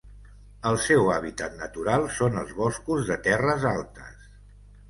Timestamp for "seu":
0.85-1.11